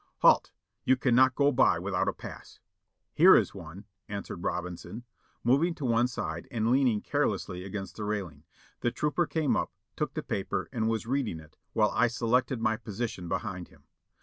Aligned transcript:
"Halt! 0.23 0.49
You 0.83 0.97
cannot 0.97 1.35
go 1.35 1.51
by 1.51 1.77
without 1.77 2.07
a 2.07 2.13
pass." 2.13 2.59
"Here 3.13 3.35
is 3.35 3.53
one," 3.53 3.85
answered 4.09 4.41
Robinson, 4.43 5.03
moving 5.43 5.75
to 5.75 5.85
one 5.85 6.07
side 6.07 6.47
and 6.49 6.71
leaning 6.71 7.01
carelessly 7.01 7.63
against 7.63 7.97
the 7.97 8.03
railing. 8.03 8.43
The 8.79 8.89
trooper 8.89 9.27
came 9.27 9.55
up, 9.55 9.71
took 9.95 10.15
the 10.15 10.23
paper 10.23 10.69
and 10.71 10.87
was 10.89 11.05
reading 11.05 11.39
it, 11.39 11.55
while 11.73 11.91
I 11.91 12.07
selected 12.07 12.59
my 12.59 12.77
position 12.77 13.27
behind 13.29 13.67
him. 13.67 13.83